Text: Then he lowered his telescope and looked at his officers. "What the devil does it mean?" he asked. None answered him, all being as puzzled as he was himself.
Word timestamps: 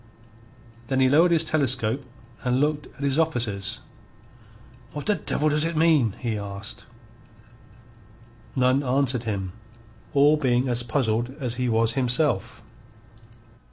Then 0.87 0.99
he 0.99 1.07
lowered 1.07 1.29
his 1.29 1.43
telescope 1.43 2.03
and 2.43 2.59
looked 2.59 2.87
at 2.97 3.03
his 3.03 3.19
officers. 3.19 3.81
"What 4.93 5.05
the 5.05 5.13
devil 5.13 5.47
does 5.49 5.63
it 5.63 5.77
mean?" 5.77 6.15
he 6.17 6.39
asked. 6.39 6.87
None 8.55 8.81
answered 8.81 9.25
him, 9.25 9.51
all 10.15 10.37
being 10.37 10.67
as 10.67 10.81
puzzled 10.81 11.35
as 11.39 11.57
he 11.61 11.69
was 11.69 11.93
himself. 11.93 12.63